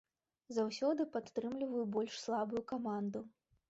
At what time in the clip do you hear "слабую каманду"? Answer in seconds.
2.25-3.19